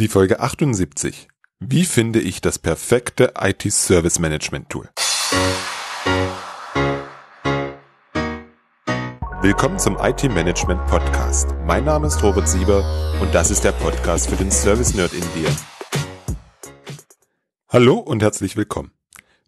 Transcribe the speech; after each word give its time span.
Die 0.00 0.06
Folge 0.06 0.38
78. 0.38 1.26
Wie 1.58 1.84
finde 1.84 2.20
ich 2.20 2.40
das 2.40 2.60
perfekte 2.60 3.32
IT-Service 3.36 4.20
Management 4.20 4.70
Tool? 4.70 4.88
Willkommen 9.42 9.80
zum 9.80 9.98
IT 10.00 10.22
Management 10.22 10.86
Podcast. 10.86 11.48
Mein 11.66 11.84
Name 11.84 12.06
ist 12.06 12.22
Robert 12.22 12.48
Sieber 12.48 12.84
und 13.20 13.34
das 13.34 13.50
ist 13.50 13.64
der 13.64 13.72
Podcast 13.72 14.30
für 14.30 14.36
den 14.36 14.52
Service 14.52 14.94
Nerd 14.94 15.12
in 15.14 15.24
dir. 15.34 15.50
Hallo 17.68 17.94
und 17.98 18.22
herzlich 18.22 18.56
willkommen. 18.56 18.92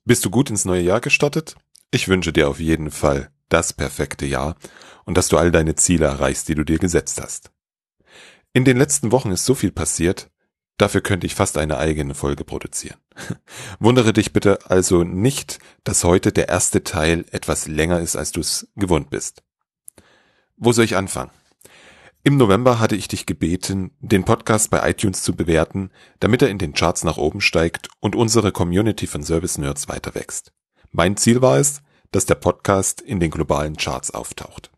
Bist 0.05 0.25
du 0.25 0.31
gut 0.31 0.51
ins 0.51 0.65
neue 0.65 0.83
Jahr 0.83 1.01
gestartet? 1.01 1.55
Ich 1.93 2.09
wünsche 2.09 2.33
dir 2.33 2.49
auf 2.49 2.59
jeden 2.59 2.91
Fall 2.91 3.31
das 3.51 3.73
perfekte 3.73 4.27
Jahr 4.27 4.57
und 5.05 5.17
dass 5.17 5.29
du 5.29 5.39
all 5.39 5.53
deine 5.53 5.77
Ziele 5.77 6.07
erreichst, 6.07 6.49
die 6.49 6.57
du 6.57 6.65
dir 6.65 6.81
gesetzt 6.81 7.23
hast. 7.23 7.53
In 8.53 8.65
den 8.65 8.79
letzten 8.79 9.13
Wochen 9.13 9.31
ist 9.31 9.45
so 9.45 9.55
viel 9.55 9.71
passiert, 9.71 10.29
dafür 10.81 11.01
könnte 11.01 11.27
ich 11.27 11.35
fast 11.35 11.59
eine 11.59 11.79
eigene 11.79 12.15
Folge 12.15 12.45
produzieren. 12.45 12.99
Wundere 13.81 14.13
dich 14.13 14.33
bitte 14.33 14.59
also 14.71 15.05
nicht, 15.05 15.59
dass 15.85 16.05
heute 16.05 16.33
der 16.33 16.49
erste 16.49 16.85
Teil 16.85 17.25
etwas 17.31 17.67
länger 17.67 18.01
ist, 18.01 18.17
als 18.17 18.33
du 18.33 18.41
es 18.41 18.69
gewohnt 18.77 19.11
bist. 19.11 19.43
Wo 20.57 20.73
soll 20.73 20.85
ich 20.85 20.97
anfangen? 20.97 21.31
Im 22.23 22.37
November 22.37 22.79
hatte 22.79 22.97
ich 22.97 23.09
dich 23.09 23.25
gebeten, 23.25 23.93
den 24.01 24.25
Podcast 24.25 24.71
bei 24.71 24.89
iTunes 24.91 25.23
zu 25.23 25.35
bewerten, 25.35 25.91
damit 26.19 26.43
er 26.43 26.51
in 26.51 26.59
den 26.59 26.75
Charts 26.75 27.03
nach 27.03 27.17
oben 27.17 27.41
steigt 27.41 27.89
und 28.01 28.15
unsere 28.15 28.53
Community 28.53 29.07
von 29.07 29.23
Service 29.23 29.57
Nerds 29.57 29.89
weiter 29.89 30.15
wächst. 30.15 30.53
Mein 30.91 31.17
Ziel 31.17 31.41
war 31.41 31.59
es, 31.59 31.81
dass 32.13 32.27
der 32.27 32.35
Podcast 32.35 33.01
in 33.01 33.21
den 33.21 33.31
globalen 33.31 33.77
Charts 33.77 34.11
auftaucht. 34.11 34.71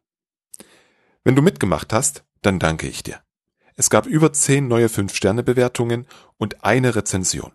Wenn 1.24 1.34
du 1.34 1.43
mitgemacht 1.43 1.93
hast, 1.93 2.24
dann 2.43 2.59
danke 2.59 2.87
ich 2.87 3.02
dir. 3.02 3.21
Es 3.75 3.91
gab 3.91 4.07
über 4.07 4.33
zehn 4.33 4.69
neue 4.69 4.89
5-Sterne-Bewertungen 4.89 6.07
und 6.37 6.65
eine 6.65 6.95
Rezension. 6.95 7.53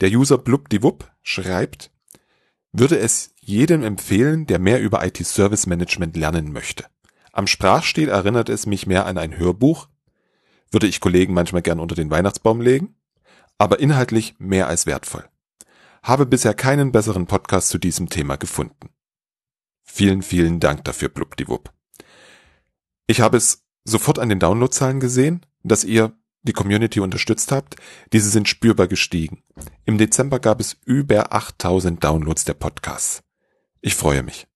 Der 0.00 0.10
User 0.10 0.38
blubdiwupp 0.38 1.10
schreibt, 1.22 1.90
würde 2.72 2.98
es 2.98 3.34
jedem 3.40 3.84
empfehlen, 3.84 4.46
der 4.46 4.58
mehr 4.58 4.80
über 4.80 5.04
IT-Service 5.04 5.66
Management 5.66 6.16
lernen 6.16 6.52
möchte. 6.52 6.86
Am 7.32 7.46
Sprachstil 7.46 8.08
erinnert 8.08 8.48
es 8.48 8.66
mich 8.66 8.86
mehr 8.86 9.06
an 9.06 9.18
ein 9.18 9.36
Hörbuch, 9.36 9.88
würde 10.70 10.86
ich 10.86 11.00
Kollegen 11.00 11.34
manchmal 11.34 11.62
gern 11.62 11.80
unter 11.80 11.94
den 11.94 12.10
Weihnachtsbaum 12.10 12.60
legen, 12.60 12.96
aber 13.58 13.78
inhaltlich 13.78 14.34
mehr 14.38 14.66
als 14.66 14.86
wertvoll. 14.86 15.28
Habe 16.02 16.26
bisher 16.26 16.54
keinen 16.54 16.92
besseren 16.92 17.26
Podcast 17.26 17.68
zu 17.68 17.78
diesem 17.78 18.08
Thema 18.08 18.36
gefunden. 18.36 18.90
Vielen, 19.84 20.22
vielen 20.22 20.60
Dank 20.60 20.84
dafür, 20.84 21.08
blubdiwupp. 21.08 21.72
Ich 23.06 23.20
habe 23.20 23.36
es 23.36 23.63
sofort 23.84 24.18
an 24.18 24.28
den 24.28 24.40
Downloadzahlen 24.40 25.00
gesehen, 25.00 25.46
dass 25.62 25.84
ihr 25.84 26.12
die 26.42 26.52
Community 26.52 27.00
unterstützt 27.00 27.52
habt. 27.52 27.76
Diese 28.12 28.28
sind 28.28 28.48
spürbar 28.48 28.86
gestiegen. 28.86 29.42
Im 29.84 29.98
Dezember 29.98 30.40
gab 30.40 30.60
es 30.60 30.76
über 30.84 31.32
8000 31.32 32.02
Downloads 32.02 32.44
der 32.44 32.54
Podcasts. 32.54 33.22
Ich 33.80 33.94
freue 33.94 34.22
mich. 34.22 34.46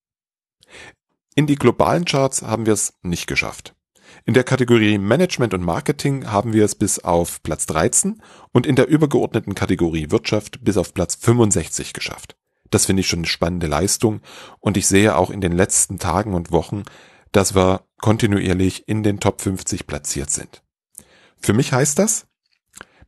In 1.34 1.47
die 1.47 1.56
globalen 1.56 2.05
Charts 2.05 2.43
haben 2.43 2.67
wir 2.67 2.73
es 2.73 2.95
nicht 3.03 3.27
geschafft. 3.27 3.75
In 4.25 4.34
der 4.34 4.45
Kategorie 4.45 4.99
Management 4.99 5.55
und 5.55 5.62
Marketing 5.62 6.27
haben 6.27 6.53
wir 6.53 6.65
es 6.65 6.75
bis 6.75 6.99
auf 6.99 7.43
Platz 7.43 7.67
13 7.67 8.23
und 8.53 8.67
in 8.67 8.77
der 8.77 8.89
übergeordneten 8.89 9.55
Kategorie 9.55 10.11
Wirtschaft 10.11 10.65
bis 10.65 10.77
auf 10.77 10.95
Platz 10.95 11.15
65 11.17 11.93
geschafft. 11.93 12.37
Das 12.71 12.87
finde 12.87 13.01
ich 13.01 13.09
schon 13.09 13.21
eine 13.21 13.27
spannende 13.27 13.67
Leistung 13.67 14.21
und 14.61 14.77
ich 14.77 14.87
sehe 14.87 15.17
auch 15.17 15.31
in 15.31 15.41
den 15.41 15.53
letzten 15.53 15.99
Tagen 15.99 16.34
und 16.34 16.53
Wochen, 16.53 16.83
dass 17.33 17.55
wir 17.55 17.84
kontinuierlich 18.01 18.89
in 18.89 19.03
den 19.03 19.21
Top 19.21 19.41
50 19.41 19.87
platziert 19.87 20.31
sind. 20.31 20.62
Für 21.41 21.53
mich 21.53 21.73
heißt 21.73 21.98
das, 21.98 22.27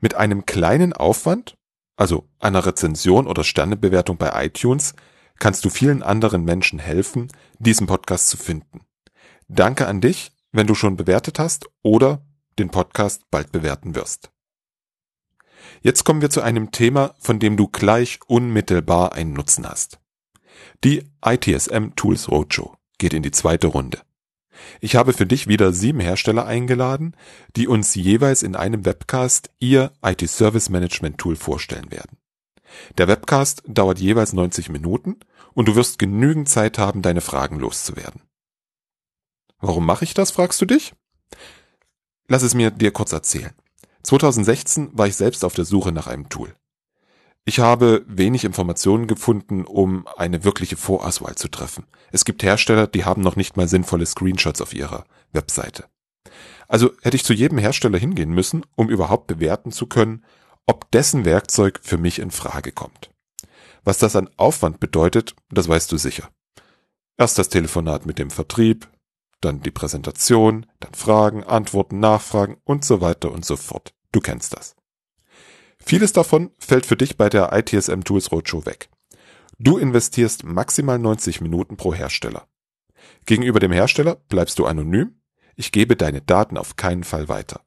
mit 0.00 0.14
einem 0.14 0.46
kleinen 0.46 0.92
Aufwand, 0.92 1.56
also 1.96 2.28
einer 2.38 2.64
Rezension 2.64 3.26
oder 3.26 3.44
Sternebewertung 3.44 4.16
bei 4.16 4.46
iTunes, 4.46 4.94
kannst 5.38 5.64
du 5.64 5.70
vielen 5.70 6.02
anderen 6.02 6.44
Menschen 6.44 6.78
helfen, 6.78 7.28
diesen 7.58 7.86
Podcast 7.86 8.28
zu 8.28 8.36
finden. 8.36 8.80
Danke 9.48 9.86
an 9.86 10.00
dich, 10.00 10.32
wenn 10.52 10.66
du 10.66 10.74
schon 10.74 10.96
bewertet 10.96 11.38
hast 11.38 11.66
oder 11.82 12.24
den 12.58 12.70
Podcast 12.70 13.30
bald 13.30 13.52
bewerten 13.52 13.94
wirst. 13.94 14.30
Jetzt 15.82 16.04
kommen 16.04 16.22
wir 16.22 16.30
zu 16.30 16.40
einem 16.40 16.70
Thema, 16.72 17.14
von 17.18 17.38
dem 17.38 17.56
du 17.56 17.68
gleich 17.68 18.20
unmittelbar 18.26 19.12
einen 19.12 19.32
Nutzen 19.32 19.68
hast. 19.68 19.98
Die 20.84 21.10
ITSM 21.24 21.94
Tools 21.96 22.28
Roadshow 22.30 22.76
geht 22.98 23.14
in 23.14 23.22
die 23.22 23.30
zweite 23.30 23.66
Runde. 23.66 24.00
Ich 24.80 24.96
habe 24.96 25.12
für 25.12 25.26
dich 25.26 25.46
wieder 25.46 25.72
sieben 25.72 26.00
Hersteller 26.00 26.46
eingeladen, 26.46 27.16
die 27.56 27.68
uns 27.68 27.94
jeweils 27.94 28.42
in 28.42 28.56
einem 28.56 28.84
Webcast 28.84 29.50
ihr 29.58 29.92
IT 30.04 30.28
Service 30.28 30.68
Management 30.68 31.18
Tool 31.18 31.36
vorstellen 31.36 31.90
werden. 31.90 32.18
Der 32.98 33.08
Webcast 33.08 33.62
dauert 33.66 33.98
jeweils 33.98 34.32
90 34.32 34.68
Minuten 34.68 35.16
und 35.54 35.66
du 35.68 35.76
wirst 35.76 35.98
genügend 35.98 36.48
Zeit 36.48 36.78
haben, 36.78 37.02
deine 37.02 37.20
Fragen 37.20 37.58
loszuwerden. 37.58 38.22
Warum 39.58 39.84
mache 39.84 40.04
ich 40.04 40.14
das, 40.14 40.30
fragst 40.30 40.60
du 40.60 40.66
dich? 40.66 40.94
Lass 42.28 42.42
es 42.42 42.54
mir 42.54 42.70
dir 42.70 42.92
kurz 42.92 43.12
erzählen. 43.12 43.52
2016 44.04 44.90
war 44.92 45.06
ich 45.06 45.16
selbst 45.16 45.44
auf 45.44 45.54
der 45.54 45.64
Suche 45.64 45.92
nach 45.92 46.06
einem 46.06 46.28
Tool. 46.28 46.54
Ich 47.44 47.58
habe 47.58 48.04
wenig 48.06 48.44
Informationen 48.44 49.06
gefunden, 49.06 49.64
um 49.64 50.06
eine 50.16 50.44
wirkliche 50.44 50.76
Vorauswahl 50.76 51.34
zu 51.36 51.48
treffen. 51.48 51.86
Es 52.12 52.24
gibt 52.24 52.42
Hersteller, 52.42 52.86
die 52.86 53.04
haben 53.04 53.22
noch 53.22 53.36
nicht 53.36 53.56
mal 53.56 53.66
sinnvolle 53.66 54.06
Screenshots 54.06 54.60
auf 54.60 54.74
ihrer 54.74 55.04
Webseite. 55.32 55.86
Also 56.68 56.92
hätte 57.02 57.16
ich 57.16 57.24
zu 57.24 57.32
jedem 57.32 57.58
Hersteller 57.58 57.98
hingehen 57.98 58.30
müssen, 58.30 58.64
um 58.76 58.88
überhaupt 58.88 59.26
bewerten 59.26 59.72
zu 59.72 59.86
können, 59.86 60.24
ob 60.66 60.90
dessen 60.92 61.24
Werkzeug 61.24 61.80
für 61.82 61.98
mich 61.98 62.18
in 62.18 62.30
Frage 62.30 62.72
kommt. 62.72 63.10
Was 63.82 63.98
das 63.98 64.14
an 64.14 64.30
Aufwand 64.36 64.78
bedeutet, 64.78 65.34
das 65.50 65.68
weißt 65.68 65.90
du 65.90 65.96
sicher. 65.96 66.28
Erst 67.16 67.38
das 67.38 67.48
Telefonat 67.48 68.06
mit 68.06 68.18
dem 68.18 68.30
Vertrieb, 68.30 68.88
dann 69.40 69.62
die 69.62 69.70
Präsentation, 69.70 70.66
dann 70.80 70.94
Fragen, 70.94 71.42
Antworten, 71.44 71.98
Nachfragen 71.98 72.58
und 72.64 72.84
so 72.84 73.00
weiter 73.00 73.32
und 73.32 73.44
so 73.44 73.56
fort. 73.56 73.94
Du 74.12 74.20
kennst 74.20 74.54
das. 74.54 74.76
Vieles 75.84 76.12
davon 76.12 76.50
fällt 76.58 76.86
für 76.86 76.96
dich 76.96 77.16
bei 77.16 77.28
der 77.28 77.52
ITSM 77.52 78.02
Tools 78.02 78.30
Roadshow 78.30 78.66
weg. 78.66 78.90
Du 79.58 79.76
investierst 79.78 80.44
maximal 80.44 80.98
90 80.98 81.40
Minuten 81.40 81.76
pro 81.76 81.92
Hersteller. 81.94 82.46
Gegenüber 83.26 83.60
dem 83.60 83.72
Hersteller 83.72 84.16
bleibst 84.28 84.58
du 84.58 84.66
anonym. 84.66 85.20
Ich 85.56 85.72
gebe 85.72 85.96
deine 85.96 86.22
Daten 86.22 86.56
auf 86.56 86.76
keinen 86.76 87.04
Fall 87.04 87.28
weiter. 87.28 87.60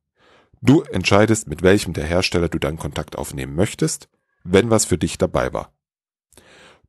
Du 0.62 0.82
entscheidest, 0.82 1.48
mit 1.48 1.62
welchem 1.62 1.94
der 1.94 2.06
Hersteller 2.06 2.50
du 2.50 2.58
dann 2.58 2.78
Kontakt 2.78 3.18
aufnehmen 3.18 3.56
möchtest, 3.56 4.10
wenn 4.44 4.70
was 4.70 4.86
für 4.86 4.98
dich 4.98 5.18
dabei 5.18 5.54
war. 5.54 5.74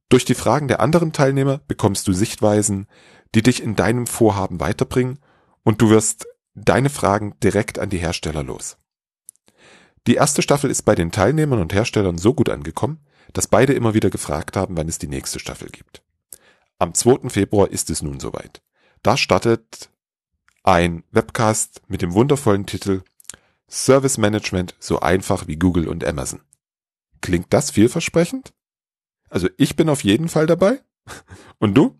Durch 0.08 0.24
die 0.24 0.34
Fragen 0.34 0.68
der 0.68 0.80
anderen 0.80 1.12
Teilnehmer 1.12 1.60
bekommst 1.66 2.06
du 2.06 2.12
Sichtweisen, 2.12 2.86
die 3.34 3.42
dich 3.42 3.62
in 3.62 3.74
deinem 3.74 4.06
Vorhaben 4.06 4.60
weiterbringen 4.60 5.18
und 5.64 5.82
du 5.82 5.90
wirst 5.90 6.26
deine 6.54 6.88
Fragen 6.88 7.34
direkt 7.42 7.78
an 7.78 7.90
die 7.90 7.98
Hersteller 7.98 8.44
los. 8.44 8.78
Die 10.06 10.16
erste 10.16 10.42
Staffel 10.42 10.70
ist 10.70 10.82
bei 10.82 10.94
den 10.94 11.12
Teilnehmern 11.12 11.60
und 11.60 11.72
Herstellern 11.72 12.18
so 12.18 12.34
gut 12.34 12.50
angekommen, 12.50 12.98
dass 13.32 13.48
beide 13.48 13.72
immer 13.72 13.94
wieder 13.94 14.10
gefragt 14.10 14.54
haben, 14.56 14.76
wann 14.76 14.88
es 14.88 14.98
die 14.98 15.08
nächste 15.08 15.38
Staffel 15.38 15.70
gibt. 15.70 16.02
Am 16.78 16.92
2. 16.92 17.30
Februar 17.30 17.70
ist 17.70 17.88
es 17.90 18.02
nun 18.02 18.20
soweit. 18.20 18.60
Da 19.02 19.16
startet 19.16 19.88
ein 20.62 21.04
Webcast 21.10 21.80
mit 21.88 22.02
dem 22.02 22.12
wundervollen 22.12 22.66
Titel 22.66 23.00
Service 23.68 24.18
Management 24.18 24.74
so 24.78 25.00
einfach 25.00 25.46
wie 25.46 25.56
Google 25.56 25.88
und 25.88 26.04
Amazon. 26.04 26.42
Klingt 27.20 27.54
das 27.54 27.70
vielversprechend? 27.70 28.52
Also 29.30 29.48
ich 29.56 29.76
bin 29.76 29.88
auf 29.88 30.02
jeden 30.04 30.28
Fall 30.28 30.46
dabei. 30.46 30.82
Und 31.58 31.74
du? 31.74 31.98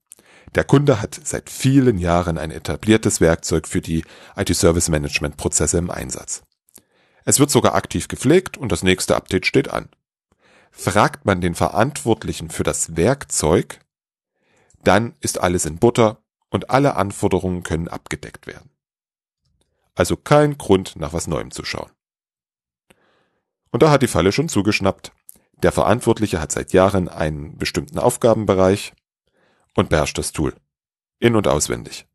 Der 0.54 0.64
Kunde 0.64 1.02
hat 1.02 1.20
seit 1.24 1.50
vielen 1.50 1.98
Jahren 1.98 2.38
ein 2.38 2.52
etabliertes 2.52 3.20
Werkzeug 3.20 3.68
für 3.68 3.82
die 3.82 4.06
IT-Service-Management-Prozesse 4.36 5.78
im 5.78 5.92
Einsatz. 5.92 6.44
Es 7.26 7.40
wird 7.40 7.50
sogar 7.50 7.76
aktiv 7.76 8.08
gepflegt 8.08 8.58
und 8.58 8.72
das 8.72 8.84
nächste 8.84 9.16
Update 9.16 9.46
steht 9.46 9.70
an. 9.70 9.90
Fragt 10.78 11.26
man 11.26 11.42
den 11.42 11.56
Verantwortlichen 11.56 12.50
für 12.50 12.64
das 12.64 12.96
Werkzeug, 12.96 13.80
dann 14.84 15.16
ist 15.22 15.40
alles 15.40 15.66
in 15.66 15.80
Butter 15.80 16.22
und 16.50 16.70
alle 16.70 16.96
Anforderungen 16.96 17.64
können 17.64 17.88
abgedeckt 17.88 18.46
werden. 18.46 18.70
Also 19.96 20.18
kein 20.18 20.58
Grund, 20.58 20.96
nach 20.98 21.14
was 21.14 21.28
Neuem 21.28 21.52
zu 21.52 21.64
schauen. 21.64 21.90
Und 23.72 23.82
da 23.84 23.90
hat 23.90 24.02
die 24.02 24.08
Falle 24.08 24.32
schon 24.32 24.50
zugeschnappt. 24.50 25.12
Der 25.64 25.72
Verantwortliche 25.72 26.40
hat 26.40 26.52
seit 26.52 26.74
Jahren 26.74 27.08
einen 27.08 27.58
bestimmten 27.58 27.98
Aufgabenbereich, 27.98 28.94
und 29.76 29.90
beherrscht 29.90 30.18
das 30.18 30.32
Tool. 30.32 30.56
In 31.20 31.36
und 31.36 31.48
auswendig. 31.48 32.08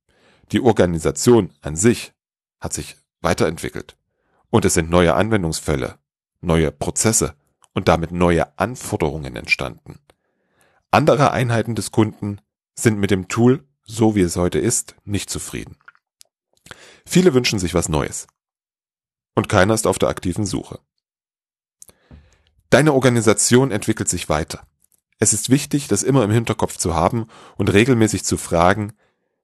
Die 0.53 0.61
Organisation 0.61 1.53
an 1.61 1.77
sich 1.77 2.13
hat 2.59 2.73
sich 2.73 2.97
weiterentwickelt. 3.21 3.97
Und 4.49 4.65
es 4.65 4.75
sind 4.75 4.91
neue 4.91 5.15
Anwendungsfälle, 5.15 5.99
neue 6.41 6.73
Prozesse 6.73 7.37
und 7.75 7.89
damit 7.89 8.13
neue 8.13 8.59
Anforderungen 8.59 9.37
entstanden. 9.37 9.99
Andere 10.91 11.31
Einheiten 11.31 11.75
des 11.75 11.93
Kunden 11.93 12.41
sind 12.75 12.99
mit 12.99 13.11
dem 13.11 13.29
Tool, 13.29 13.65
so 13.85 14.15
wie 14.15 14.23
es 14.23 14.37
heute 14.37 14.59
ist, 14.59 14.97
nicht 15.05 15.31
zufrieden. 15.31 15.77
Viele 17.07 17.35
wünschen 17.35 17.59
sich 17.59 17.75
was 17.75 17.89
Neues. 17.89 18.27
Und 19.35 19.49
keiner 19.49 19.75
ist 19.75 19.87
auf 19.87 19.99
der 19.99 20.09
aktiven 20.09 20.47
Suche. 20.47 20.81
Deine 22.71 22.93
Organisation 22.93 23.71
entwickelt 23.71 24.09
sich 24.09 24.29
weiter. 24.29 24.67
Es 25.19 25.33
ist 25.33 25.51
wichtig, 25.51 25.89
das 25.89 26.03
immer 26.03 26.25
im 26.25 26.31
Hinterkopf 26.31 26.77
zu 26.77 26.95
haben 26.95 27.27
und 27.57 27.73
regelmäßig 27.73 28.25
zu 28.25 28.37
fragen, 28.37 28.93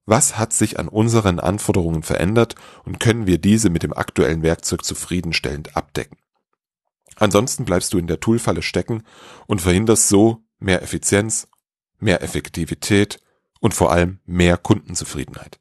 was 0.07 0.39
hat 0.39 0.53
sich 0.53 0.79
an 0.79 0.89
unseren 0.89 1.41
Anforderungen 1.41 2.03
verändert 2.03 2.55
und 2.85 3.01
können 3.01 3.27
wir 3.27 3.39
diese 3.39 3.69
mit 3.69 3.83
dem 3.83 3.93
aktuellen 3.93 4.43
Werkzeug 4.43 4.85
zufriedenstellend 4.85 5.77
abdecken. 5.77 6.19
Ansonsten 7.17 7.65
bleibst 7.65 7.93
du 7.93 7.99
in 7.99 8.07
der 8.07 8.21
Toolfalle 8.21 8.63
stecken 8.63 9.03
und 9.47 9.61
verhinderst 9.61 10.09
so 10.09 10.45
mehr 10.59 10.83
Effizienz, 10.83 11.49
mehr 11.99 12.23
Effektivität 12.23 13.21
und 13.61 13.75
vor 13.75 13.91
allem 13.91 14.21
mehr 14.27 14.59
Kundenzufriedenheit. 14.59 15.59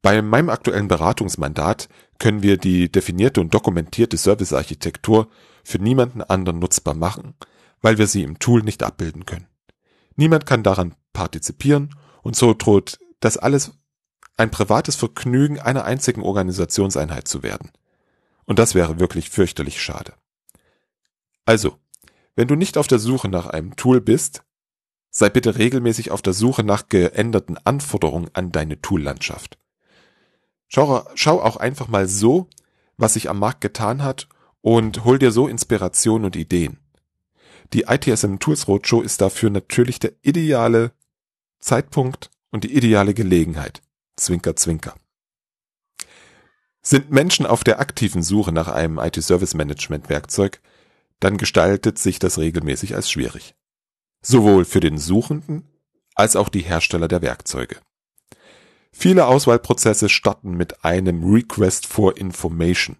Bei 0.00 0.22
meinem 0.22 0.48
aktuellen 0.48 0.88
Beratungsmandat 0.88 1.88
können 2.18 2.42
wir 2.42 2.56
die 2.56 2.90
definierte 2.90 3.40
und 3.40 3.54
dokumentierte 3.54 4.16
Servicearchitektur 4.16 5.28
für 5.64 5.78
niemanden 5.78 6.22
anderen 6.22 6.58
nutzbar 6.58 6.94
machen, 6.94 7.34
weil 7.80 7.98
wir 7.98 8.06
sie 8.06 8.22
im 8.22 8.38
Tool 8.38 8.62
nicht 8.62 8.82
abbilden 8.82 9.26
können. 9.26 9.46
Niemand 10.16 10.46
kann 10.46 10.62
daran 10.62 10.94
partizipieren 11.12 11.94
und 12.22 12.36
so 12.36 12.54
droht 12.54 12.98
das 13.20 13.36
alles 13.36 13.72
ein 14.36 14.50
privates 14.50 14.96
Vergnügen 14.96 15.60
einer 15.60 15.84
einzigen 15.84 16.22
Organisationseinheit 16.22 17.28
zu 17.28 17.42
werden. 17.42 17.70
Und 18.44 18.58
das 18.58 18.74
wäre 18.74 19.00
wirklich 19.00 19.30
fürchterlich 19.30 19.80
schade. 19.80 20.14
Also, 21.44 21.78
wenn 22.34 22.48
du 22.48 22.54
nicht 22.54 22.78
auf 22.78 22.86
der 22.86 22.98
Suche 22.98 23.28
nach 23.28 23.46
einem 23.46 23.76
Tool 23.76 24.00
bist, 24.00 24.42
sei 25.10 25.28
bitte 25.28 25.58
regelmäßig 25.58 26.10
auf 26.10 26.22
der 26.22 26.32
Suche 26.32 26.64
nach 26.64 26.88
geänderten 26.88 27.58
Anforderungen 27.58 28.30
an 28.32 28.50
deine 28.50 28.80
Toollandschaft. 28.80 29.58
Schau, 30.68 31.06
schau 31.14 31.40
auch 31.42 31.56
einfach 31.56 31.88
mal 31.88 32.08
so, 32.08 32.48
was 32.96 33.14
sich 33.14 33.28
am 33.28 33.38
Markt 33.38 33.60
getan 33.60 34.02
hat 34.02 34.28
und 34.62 35.04
hol 35.04 35.18
dir 35.18 35.30
so 35.30 35.48
Inspiration 35.48 36.24
und 36.24 36.34
Ideen. 36.34 36.78
Die 37.74 37.82
ITSM 37.82 38.38
Tools 38.38 38.68
Roadshow 38.68 39.02
ist 39.02 39.20
dafür 39.20 39.50
natürlich 39.50 39.98
der 39.98 40.12
ideale 40.22 40.92
Zeitpunkt 41.58 42.30
und 42.50 42.64
die 42.64 42.74
ideale 42.74 43.14
Gelegenheit. 43.14 43.82
Zwinker, 44.16 44.56
zwinker. 44.56 44.94
Sind 46.82 47.10
Menschen 47.10 47.46
auf 47.46 47.62
der 47.62 47.78
aktiven 47.78 48.22
Suche 48.22 48.50
nach 48.50 48.68
einem 48.68 48.98
IT-Service-Management-Werkzeug, 48.98 50.60
dann 51.20 51.36
gestaltet 51.36 51.98
sich 51.98 52.18
das 52.18 52.38
regelmäßig 52.38 52.96
als 52.96 53.08
schwierig. 53.08 53.54
Sowohl 54.20 54.64
für 54.64 54.80
den 54.80 54.98
Suchenden 54.98 55.64
als 56.16 56.34
auch 56.34 56.48
die 56.48 56.62
Hersteller 56.62 57.06
der 57.06 57.22
Werkzeuge. 57.22 57.76
Viele 58.90 59.26
Auswahlprozesse 59.26 60.08
starten 60.08 60.56
mit 60.56 60.84
einem 60.84 61.24
Request 61.24 61.86
for 61.86 62.16
Information, 62.18 62.96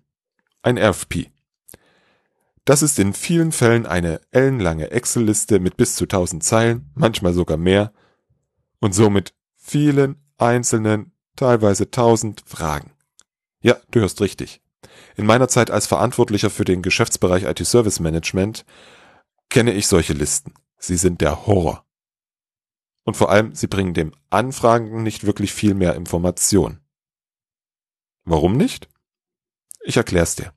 ein 0.63 0.79
RFP. 0.79 1.31
Das 2.65 2.83
ist 2.83 2.99
in 3.01 3.13
vielen 3.13 3.51
Fällen 3.51 3.87
eine 3.87 4.21
ellenlange 4.31 4.91
Excel-Liste 4.93 5.59
mit 5.59 5.77
bis 5.77 5.97
zu 5.97 6.05
1000 6.05 6.45
Zeilen, 6.45 6.91
manchmal 6.95 7.35
sogar 7.35 7.57
mehr, 7.57 7.93
und 8.81 8.95
somit 8.95 9.35
vielen 9.57 10.17
einzelnen, 10.39 11.13
teilweise 11.35 11.85
1000 11.85 12.43
Fragen. 12.47 12.93
Ja, 13.63 13.77
du 13.91 14.01
hörst 14.01 14.21
richtig. 14.21 14.61
In 15.17 15.27
meiner 15.27 15.49
Zeit 15.49 15.71
als 15.71 15.87
Verantwortlicher 15.87 16.51
für 16.51 16.65
den 16.65 16.83
Geschäftsbereich 16.83 17.45
IT 17.45 17.65
Service 17.65 18.01
Management 18.01 18.65
kenne 19.49 19.73
ich 19.73 19.87
solche 19.87 20.13
Listen. 20.13 20.55
Sie 20.79 20.97
sind 20.97 21.21
der 21.21 21.47
Horror. 21.47 21.87
Und 23.05 23.17
vor 23.17 23.31
allem, 23.31 23.55
sie 23.55 23.67
bringen 23.67 23.95
dem 23.95 24.13
Anfragenden 24.31 25.03
nicht 25.03 25.25
wirklich 25.25 25.53
viel 25.53 25.75
mehr 25.75 25.95
Information. 25.95 26.81
Warum 28.25 28.57
nicht? 28.57 28.89
Ich 29.85 29.97
erklär's 29.97 30.37
dir. 30.37 30.53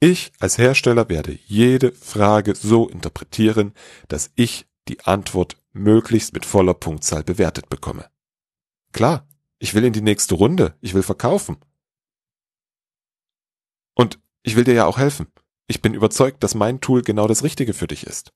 Ich 0.00 0.32
als 0.38 0.58
Hersteller 0.58 1.08
werde 1.08 1.38
jede 1.46 1.92
Frage 1.92 2.54
so 2.54 2.88
interpretieren, 2.88 3.72
dass 4.08 4.30
ich 4.34 4.66
die 4.88 5.00
Antwort 5.00 5.56
möglichst 5.72 6.32
mit 6.32 6.44
voller 6.44 6.74
Punktzahl 6.74 7.24
bewertet 7.24 7.68
bekomme. 7.68 8.08
Klar, 8.92 9.26
ich 9.58 9.74
will 9.74 9.84
in 9.84 9.92
die 9.92 10.02
nächste 10.02 10.34
Runde, 10.34 10.76
ich 10.80 10.94
will 10.94 11.02
verkaufen. 11.02 11.56
Und 13.94 14.18
ich 14.42 14.56
will 14.56 14.64
dir 14.64 14.74
ja 14.74 14.86
auch 14.86 14.98
helfen. 14.98 15.26
Ich 15.66 15.80
bin 15.80 15.94
überzeugt, 15.94 16.42
dass 16.42 16.54
mein 16.54 16.80
Tool 16.80 17.02
genau 17.02 17.26
das 17.26 17.42
Richtige 17.42 17.72
für 17.72 17.86
dich 17.86 18.06
ist. 18.06 18.32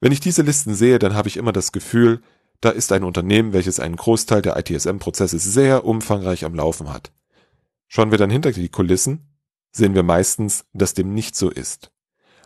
Wenn 0.00 0.12
ich 0.12 0.20
diese 0.20 0.42
Listen 0.42 0.74
sehe, 0.74 0.98
dann 0.98 1.14
habe 1.14 1.28
ich 1.28 1.36
immer 1.36 1.52
das 1.52 1.72
Gefühl, 1.72 2.22
da 2.60 2.70
ist 2.70 2.92
ein 2.92 3.04
Unternehmen, 3.04 3.52
welches 3.52 3.80
einen 3.80 3.96
Großteil 3.96 4.42
der 4.42 4.56
ITSM-Prozesse 4.56 5.38
sehr 5.38 5.84
umfangreich 5.84 6.44
am 6.44 6.54
Laufen 6.54 6.92
hat. 6.92 7.12
Schauen 7.88 8.10
wir 8.10 8.18
dann 8.18 8.30
hinter 8.30 8.52
die 8.52 8.68
Kulissen, 8.68 9.28
sehen 9.72 9.94
wir 9.94 10.02
meistens, 10.02 10.66
dass 10.72 10.94
dem 10.94 11.14
nicht 11.14 11.36
so 11.36 11.50
ist. 11.50 11.92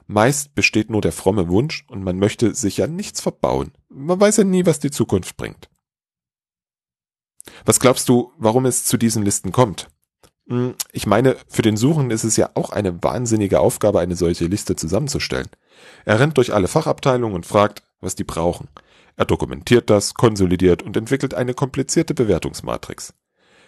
Meist 0.06 0.54
besteht 0.54 0.90
nur 0.90 1.00
der 1.00 1.12
fromme 1.12 1.48
Wunsch 1.48 1.84
und 1.88 2.02
man 2.02 2.18
möchte 2.18 2.54
sich 2.54 2.78
ja 2.78 2.86
nichts 2.86 3.20
verbauen. 3.20 3.72
Man 3.88 4.20
weiß 4.20 4.38
ja 4.38 4.44
nie, 4.44 4.66
was 4.66 4.80
die 4.80 4.90
Zukunft 4.90 5.36
bringt. 5.36 5.70
Was 7.64 7.78
glaubst 7.78 8.08
du, 8.08 8.32
warum 8.36 8.66
es 8.66 8.84
zu 8.84 8.96
diesen 8.96 9.22
Listen 9.22 9.52
kommt? 9.52 9.88
Hm, 10.50 10.74
ich 10.92 11.06
meine, 11.06 11.36
für 11.48 11.62
den 11.62 11.76
Suchenden 11.76 12.10
ist 12.10 12.24
es 12.24 12.36
ja 12.36 12.50
auch 12.54 12.70
eine 12.70 13.02
wahnsinnige 13.02 13.60
Aufgabe, 13.60 14.00
eine 14.00 14.16
solche 14.16 14.46
Liste 14.46 14.74
zusammenzustellen. 14.74 15.48
Er 16.04 16.18
rennt 16.18 16.36
durch 16.36 16.52
alle 16.52 16.68
Fachabteilungen 16.68 17.36
und 17.36 17.46
fragt, 17.46 17.84
was 18.00 18.16
die 18.16 18.24
brauchen. 18.24 18.68
Er 19.16 19.26
dokumentiert 19.26 19.90
das, 19.90 20.14
konsolidiert 20.14 20.82
und 20.82 20.96
entwickelt 20.96 21.34
eine 21.34 21.54
komplizierte 21.54 22.14
Bewertungsmatrix. 22.14 23.14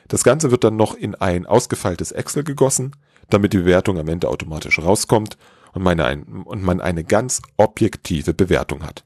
Das 0.08 0.24
Ganze 0.24 0.50
wird 0.50 0.64
dann 0.64 0.76
noch 0.76 0.94
in 0.94 1.14
ein 1.14 1.46
ausgefeiltes 1.46 2.10
Excel 2.10 2.42
gegossen, 2.42 2.96
damit 3.30 3.52
die 3.52 3.58
Bewertung 3.58 3.98
am 3.98 4.08
Ende 4.08 4.28
automatisch 4.28 4.80
rauskommt 4.80 5.38
und, 5.72 5.82
meine 5.82 6.04
ein, 6.04 6.24
und 6.24 6.62
man 6.62 6.80
eine 6.80 7.04
ganz 7.04 7.40
objektive 7.56 8.34
Bewertung 8.34 8.84
hat. 8.84 9.04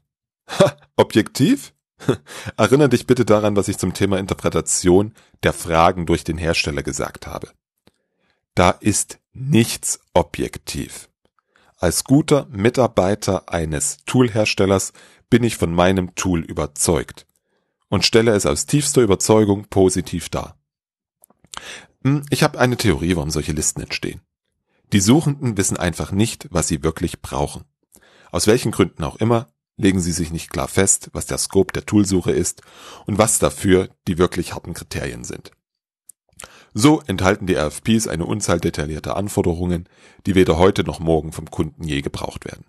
Ha, 0.59 0.75
objektiv? 0.95 1.73
Erinnere 2.57 2.89
dich 2.89 3.05
bitte 3.05 3.25
daran, 3.25 3.55
was 3.55 3.67
ich 3.67 3.77
zum 3.77 3.93
Thema 3.93 4.17
Interpretation 4.17 5.13
der 5.43 5.53
Fragen 5.53 6.05
durch 6.05 6.23
den 6.23 6.37
Hersteller 6.37 6.83
gesagt 6.83 7.27
habe. 7.27 7.49
Da 8.57 8.71
ist 8.71 9.19
nichts 9.33 9.99
objektiv. 10.15 11.09
Als 11.77 12.03
guter 12.03 12.47
Mitarbeiter 12.49 13.53
eines 13.53 13.99
Toolherstellers 14.07 14.93
bin 15.29 15.43
ich 15.43 15.57
von 15.57 15.71
meinem 15.71 16.15
Tool 16.15 16.39
überzeugt 16.39 17.27
und 17.89 18.03
stelle 18.03 18.31
es 18.31 18.47
aus 18.47 18.65
tiefster 18.65 19.03
Überzeugung 19.03 19.65
positiv 19.65 20.29
dar. 20.29 20.57
Hm, 22.03 22.25
ich 22.31 22.41
habe 22.41 22.57
eine 22.57 22.77
Theorie, 22.77 23.15
warum 23.15 23.29
solche 23.29 23.51
Listen 23.51 23.81
entstehen. 23.81 24.21
Die 24.91 25.01
Suchenden 25.01 25.55
wissen 25.55 25.77
einfach 25.77 26.11
nicht, 26.11 26.47
was 26.49 26.67
sie 26.67 26.81
wirklich 26.81 27.21
brauchen. 27.21 27.63
Aus 28.31 28.47
welchen 28.47 28.71
Gründen 28.71 29.03
auch 29.03 29.17
immer, 29.17 29.49
legen 29.75 29.99
sie 29.99 30.13
sich 30.13 30.31
nicht 30.31 30.49
klar 30.49 30.67
fest, 30.67 31.11
was 31.13 31.27
der 31.27 31.37
Scope 31.37 31.73
der 31.73 31.85
Toolsuche 31.85 32.31
ist 32.31 32.63
und 33.05 33.19
was 33.19 33.37
dafür 33.37 33.89
die 34.07 34.17
wirklich 34.17 34.55
harten 34.55 34.73
Kriterien 34.73 35.25
sind. 35.25 35.51
So 36.79 37.01
enthalten 37.07 37.47
die 37.47 37.55
RFPs 37.55 38.07
eine 38.07 38.27
Unzahl 38.27 38.59
detaillierter 38.59 39.17
Anforderungen, 39.17 39.89
die 40.27 40.35
weder 40.35 40.59
heute 40.59 40.83
noch 40.83 40.99
morgen 40.99 41.31
vom 41.31 41.49
Kunden 41.49 41.83
je 41.83 42.03
gebraucht 42.03 42.45
werden. 42.45 42.65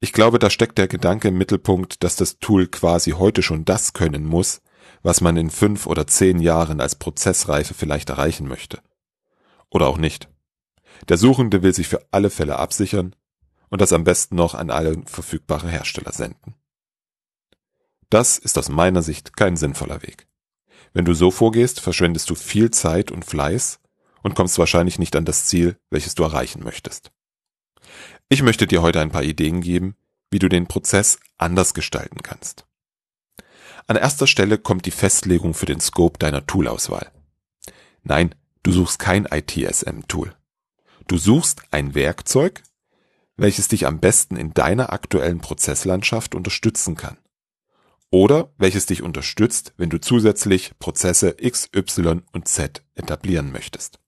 Ich 0.00 0.12
glaube, 0.12 0.38
da 0.38 0.50
steckt 0.50 0.76
der 0.76 0.86
Gedanke 0.86 1.28
im 1.28 1.38
Mittelpunkt, 1.38 2.04
dass 2.04 2.16
das 2.16 2.40
Tool 2.40 2.66
quasi 2.66 3.12
heute 3.12 3.42
schon 3.42 3.64
das 3.64 3.94
können 3.94 4.26
muss, 4.26 4.60
was 5.02 5.22
man 5.22 5.38
in 5.38 5.48
fünf 5.48 5.86
oder 5.86 6.06
zehn 6.06 6.40
Jahren 6.40 6.82
als 6.82 6.96
Prozessreife 6.96 7.72
vielleicht 7.72 8.10
erreichen 8.10 8.46
möchte. 8.46 8.82
Oder 9.70 9.86
auch 9.86 9.96
nicht. 9.96 10.28
Der 11.08 11.16
Suchende 11.16 11.62
will 11.62 11.72
sich 11.72 11.88
für 11.88 12.06
alle 12.10 12.28
Fälle 12.28 12.58
absichern 12.58 13.16
und 13.70 13.80
das 13.80 13.94
am 13.94 14.04
besten 14.04 14.36
noch 14.36 14.54
an 14.54 14.68
alle 14.68 15.00
verfügbare 15.06 15.70
Hersteller 15.70 16.12
senden. 16.12 16.54
Das 18.10 18.36
ist 18.36 18.58
aus 18.58 18.68
meiner 18.68 19.00
Sicht 19.00 19.38
kein 19.38 19.56
sinnvoller 19.56 20.02
Weg. 20.02 20.26
Wenn 20.94 21.04
du 21.04 21.12
so 21.12 21.32
vorgehst, 21.32 21.80
verschwendest 21.80 22.30
du 22.30 22.36
viel 22.36 22.70
Zeit 22.70 23.10
und 23.10 23.24
Fleiß 23.24 23.80
und 24.22 24.36
kommst 24.36 24.58
wahrscheinlich 24.58 24.98
nicht 24.98 25.16
an 25.16 25.24
das 25.24 25.46
Ziel, 25.46 25.76
welches 25.90 26.14
du 26.14 26.22
erreichen 26.22 26.62
möchtest. 26.62 27.10
Ich 28.28 28.42
möchte 28.42 28.66
dir 28.66 28.80
heute 28.80 29.00
ein 29.00 29.10
paar 29.10 29.24
Ideen 29.24 29.60
geben, 29.60 29.96
wie 30.30 30.38
du 30.38 30.48
den 30.48 30.66
Prozess 30.66 31.18
anders 31.36 31.74
gestalten 31.74 32.22
kannst. 32.22 32.66
An 33.86 33.96
erster 33.96 34.26
Stelle 34.26 34.56
kommt 34.56 34.86
die 34.86 34.92
Festlegung 34.92 35.52
für 35.52 35.66
den 35.66 35.80
Scope 35.80 36.18
deiner 36.18 36.46
Toolauswahl. 36.46 37.10
Nein, 38.02 38.34
du 38.62 38.72
suchst 38.72 38.98
kein 38.98 39.26
ITSM-Tool. 39.26 40.34
Du 41.06 41.18
suchst 41.18 41.62
ein 41.70 41.94
Werkzeug, 41.94 42.62
welches 43.36 43.68
dich 43.68 43.86
am 43.86 43.98
besten 43.98 44.36
in 44.36 44.54
deiner 44.54 44.92
aktuellen 44.92 45.40
Prozesslandschaft 45.40 46.34
unterstützen 46.34 46.94
kann. 46.94 47.18
Oder 48.14 48.52
welches 48.58 48.86
dich 48.86 49.02
unterstützt, 49.02 49.74
wenn 49.76 49.90
du 49.90 50.00
zusätzlich 50.00 50.78
Prozesse 50.78 51.34
X, 51.36 51.68
Y 51.74 52.22
und 52.30 52.46
Z 52.46 52.84
etablieren 52.94 53.50
möchtest. 53.50 53.98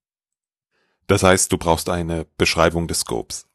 Das 1.09 1.25
heißt, 1.25 1.51
du 1.51 1.59
brauchst 1.59 1.89
eine 1.89 2.25
Beschreibung 2.39 2.87
des 2.87 3.01
Scopes. 3.01 3.49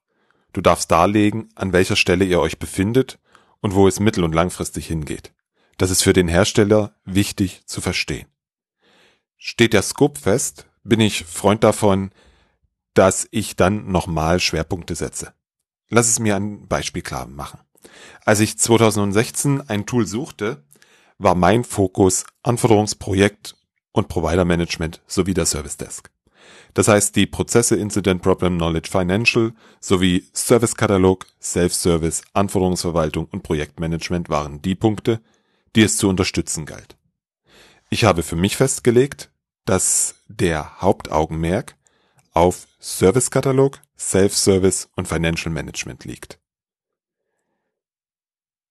Du 0.52 0.60
darfst 0.60 0.92
darlegen, 0.92 1.48
an 1.56 1.72
welcher 1.72 1.96
Stelle 1.96 2.26
ihr 2.26 2.42
euch 2.42 2.60
befindet 2.60 3.18
und 3.62 3.76
wo 3.76 3.88
es 3.88 4.02
mittel- 4.02 4.26
und 4.26 4.36
langfristig 4.36 4.88
hingeht. 4.88 5.34
Das 5.78 5.90
ist 5.90 6.04
für 6.04 6.12
den 6.12 6.28
Hersteller 6.28 7.00
wichtig 7.06 7.66
zu 7.66 7.80
verstehen. 7.80 8.28
Steht 9.38 9.72
der 9.72 9.84
Scope 9.84 10.20
fest, 10.20 10.68
bin 10.84 11.00
ich 11.00 11.24
Freund 11.24 11.64
davon, 11.64 12.12
dass 12.94 13.26
ich 13.32 13.56
dann 13.56 13.90
nochmal 13.90 14.42
Schwerpunkte 14.42 14.96
setze. 14.96 15.34
Lass 15.88 16.10
es 16.10 16.20
mir 16.20 16.36
ein 16.36 16.68
Beispiel 16.68 17.04
klar 17.04 17.26
machen. 17.26 17.62
Als 18.26 18.40
ich 18.40 18.58
2016 18.58 19.70
ein 19.70 19.86
Tool 19.86 20.06
suchte, 20.06 20.64
war 21.18 21.36
mein 21.36 21.64
Fokus 21.64 22.26
Anforderungsprojekt 22.44 23.56
und 23.92 24.08
Provider 24.08 24.46
Management 24.46 25.02
sowie 25.08 25.34
der 25.34 25.46
Service 25.46 25.78
Desk. 25.78 26.10
Das 26.74 26.88
heißt, 26.88 27.16
die 27.16 27.28
Prozesse 27.28 27.76
Incident 27.76 28.22
Problem 28.22 28.58
Knowledge 28.58 28.90
Financial 28.90 29.54
sowie 29.80 30.26
Service 30.34 30.76
Katalog, 30.76 31.28
Self-Service, 31.42 32.24
Anforderungsverwaltung 32.34 33.26
und 33.26 33.44
Projektmanagement 33.44 34.30
waren 34.30 34.62
die 34.62 34.76
Punkte, 34.76 35.22
die 35.76 35.84
es 35.84 35.98
zu 35.98 36.08
unterstützen 36.08 36.66
galt. 36.66 36.98
Ich 37.90 38.06
habe 38.06 38.24
für 38.24 38.38
mich 38.38 38.56
festgelegt, 38.56 39.32
dass 39.66 40.16
der 40.28 40.82
Hauptaugenmerk 40.82 41.76
auf 42.34 42.68
Servicekatalog, 42.80 43.80
Self-Service 43.98 44.90
und 44.96 45.08
Financial 45.08 45.54
Management 45.54 46.06
liegt. 46.06 46.41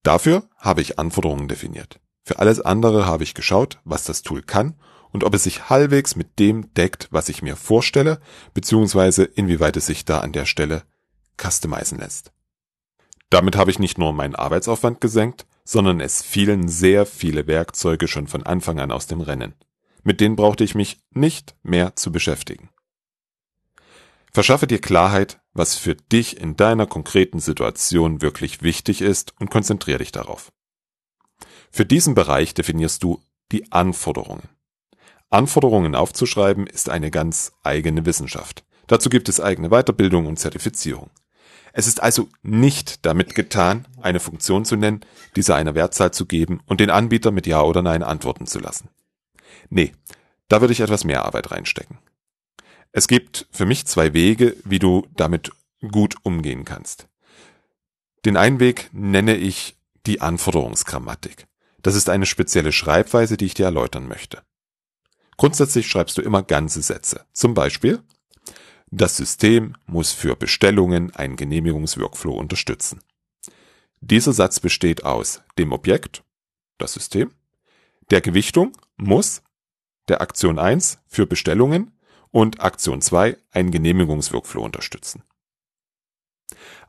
Dafür 0.03 0.49
habe 0.57 0.81
ich 0.81 0.99
Anforderungen 0.99 1.47
definiert. 1.47 1.99
Für 2.23 2.39
alles 2.39 2.59
andere 2.59 3.05
habe 3.05 3.23
ich 3.23 3.33
geschaut, 3.33 3.79
was 3.83 4.03
das 4.03 4.21
Tool 4.21 4.41
kann 4.41 4.75
und 5.11 5.23
ob 5.23 5.33
es 5.33 5.43
sich 5.43 5.69
halbwegs 5.69 6.15
mit 6.15 6.39
dem 6.39 6.73
deckt, 6.73 7.07
was 7.11 7.29
ich 7.29 7.41
mir 7.41 7.55
vorstelle, 7.55 8.19
beziehungsweise 8.53 9.23
inwieweit 9.23 9.77
es 9.77 9.85
sich 9.85 10.05
da 10.05 10.19
an 10.19 10.31
der 10.31 10.45
Stelle 10.45 10.83
customizen 11.37 11.99
lässt. 11.99 12.31
Damit 13.29 13.55
habe 13.55 13.71
ich 13.71 13.79
nicht 13.79 13.97
nur 13.97 14.13
meinen 14.13 14.35
Arbeitsaufwand 14.35 15.01
gesenkt, 15.01 15.45
sondern 15.63 15.99
es 15.99 16.21
fielen 16.21 16.67
sehr 16.67 17.05
viele 17.05 17.47
Werkzeuge 17.47 18.07
schon 18.07 18.27
von 18.27 18.43
Anfang 18.43 18.79
an 18.79 18.91
aus 18.91 19.07
dem 19.07 19.21
Rennen. 19.21 19.55
Mit 20.03 20.19
denen 20.19 20.35
brauchte 20.35 20.63
ich 20.63 20.75
mich 20.75 20.99
nicht 21.11 21.55
mehr 21.63 21.95
zu 21.95 22.11
beschäftigen. 22.11 22.69
Verschaffe 24.31 24.67
dir 24.67 24.79
Klarheit, 24.79 25.40
was 25.53 25.75
für 25.75 25.95
dich 25.95 26.39
in 26.39 26.55
deiner 26.55 26.87
konkreten 26.87 27.39
Situation 27.39 28.21
wirklich 28.21 28.61
wichtig 28.61 29.01
ist 29.01 29.33
und 29.39 29.49
konzentriere 29.49 29.99
dich 29.99 30.11
darauf. 30.11 30.51
Für 31.71 31.85
diesen 31.85 32.15
Bereich 32.15 32.53
definierst 32.53 33.03
du 33.03 33.21
die 33.51 33.71
Anforderungen. 33.71 34.49
Anforderungen 35.29 35.95
aufzuschreiben 35.95 36.67
ist 36.67 36.89
eine 36.89 37.11
ganz 37.11 37.53
eigene 37.63 38.05
Wissenschaft. 38.05 38.65
Dazu 38.87 39.09
gibt 39.09 39.29
es 39.29 39.39
eigene 39.39 39.69
Weiterbildung 39.69 40.25
und 40.25 40.37
Zertifizierung. 40.37 41.09
Es 41.73 41.87
ist 41.87 42.03
also 42.03 42.27
nicht 42.41 43.05
damit 43.05 43.35
getan, 43.35 43.87
eine 44.01 44.19
Funktion 44.19 44.65
zu 44.65 44.75
nennen, 44.75 45.05
dieser 45.37 45.55
eine 45.55 45.75
Wertzahl 45.75 46.11
zu 46.11 46.25
geben 46.25 46.59
und 46.65 46.81
den 46.81 46.89
Anbieter 46.89 47.31
mit 47.31 47.47
Ja 47.47 47.61
oder 47.61 47.81
Nein 47.81 48.03
antworten 48.03 48.45
zu 48.45 48.59
lassen. 48.59 48.89
Nee, 49.69 49.93
da 50.49 50.59
würde 50.59 50.73
ich 50.73 50.81
etwas 50.81 51.05
mehr 51.05 51.23
Arbeit 51.23 51.51
reinstecken. 51.51 51.97
Es 52.91 53.07
gibt 53.07 53.47
für 53.51 53.65
mich 53.65 53.85
zwei 53.85 54.13
Wege, 54.13 54.55
wie 54.65 54.79
du 54.79 55.07
damit 55.15 55.51
gut 55.91 56.15
umgehen 56.23 56.65
kannst. 56.65 57.07
Den 58.25 58.37
einen 58.37 58.59
Weg 58.59 58.89
nenne 58.91 59.35
ich 59.35 59.77
die 60.05 60.21
Anforderungsgrammatik. 60.21 61.47
Das 61.81 61.95
ist 61.95 62.09
eine 62.09 62.25
spezielle 62.25 62.71
Schreibweise, 62.71 63.37
die 63.37 63.45
ich 63.45 63.53
dir 63.53 63.65
erläutern 63.65 64.07
möchte. 64.07 64.43
Grundsätzlich 65.37 65.87
schreibst 65.87 66.17
du 66.17 66.21
immer 66.21 66.43
ganze 66.43 66.81
Sätze. 66.81 67.25
Zum 67.33 67.53
Beispiel, 67.53 68.03
das 68.91 69.17
System 69.17 69.75
muss 69.85 70.11
für 70.11 70.35
Bestellungen 70.35 71.15
einen 71.15 71.37
Genehmigungsworkflow 71.37 72.33
unterstützen. 72.33 72.99
Dieser 74.01 74.33
Satz 74.33 74.59
besteht 74.59 75.05
aus 75.05 75.41
dem 75.57 75.71
Objekt, 75.71 76.23
das 76.77 76.93
System, 76.93 77.31
der 78.09 78.21
Gewichtung 78.21 78.73
muss, 78.97 79.41
der 80.09 80.21
Aktion 80.21 80.59
1 80.59 80.99
für 81.07 81.25
Bestellungen 81.25 81.91
und 82.31 82.61
Aktion 82.61 83.01
2 83.01 83.37
einen 83.51 83.71
Genehmigungsworkflow 83.71 84.63
unterstützen. 84.63 85.23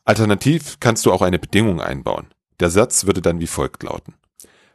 Alternativ 0.04 0.78
kannst 0.80 1.06
du 1.06 1.12
auch 1.12 1.22
eine 1.22 1.38
Bedingung 1.38 1.80
einbauen. 1.80 2.26
Der 2.60 2.70
Satz 2.70 3.06
würde 3.06 3.22
dann 3.22 3.40
wie 3.40 3.46
folgt 3.46 3.82
lauten. 3.82 4.14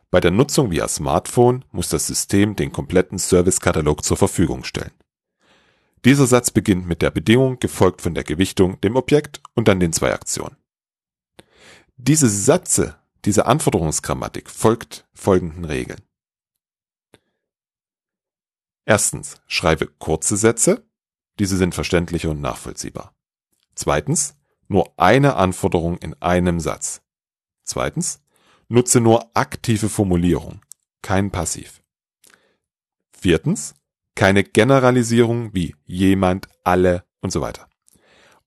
Bei 0.10 0.22
der 0.22 0.32
Nutzung 0.32 0.72
via 0.72 0.88
Smartphone 0.88 1.66
muss 1.72 1.90
das 1.90 2.08
System 2.08 2.56
den 2.56 2.72
kompletten 2.72 3.18
Servicekatalog 3.18 4.04
zur 4.04 4.16
Verfügung 4.16 4.64
stellen. 4.64 4.94
Dieser 6.06 6.28
Satz 6.28 6.52
beginnt 6.52 6.88
mit 6.88 7.02
der 7.02 7.12
Bedingung, 7.12 7.60
gefolgt 7.60 8.02
von 8.02 8.14
der 8.14 8.24
Gewichtung, 8.24 8.80
dem 8.82 8.96
Objekt 8.96 9.42
und 9.56 9.68
dann 9.68 9.80
den 9.80 9.92
zwei 9.92 10.14
Aktionen. 10.14 10.56
Diese 11.98 12.30
Sätze, 12.30 12.96
diese 13.26 13.48
Anforderungsgrammatik 13.48 14.50
folgt 14.50 15.06
folgenden 15.14 15.66
Regeln. 15.66 16.02
Erstens, 18.88 19.36
schreibe 19.48 19.88
kurze 19.88 20.38
Sätze. 20.38 20.88
Diese 21.39 21.58
sind 21.58 21.75
verständlich 21.75 22.25
und 22.25 22.39
nachvollziehbar. 22.39 23.13
Zweitens, 23.75 24.38
nur 24.70 24.94
eine 24.98 25.36
Anforderung 25.36 25.98
in 25.98 26.13
einem 26.22 26.62
Satz. 26.62 27.01
Zweitens, 27.65 28.22
nutze 28.70 29.01
nur 29.01 29.29
aktive 29.36 29.89
Formulierung, 29.89 30.62
kein 31.01 31.32
Passiv. 31.32 31.84
Viertens, 33.12 33.75
keine 34.15 34.46
Generalisierung 34.46 35.53
wie 35.53 35.75
jemand, 35.86 36.48
alle 36.63 37.03
und 37.20 37.32
so 37.32 37.41
weiter. 37.41 37.67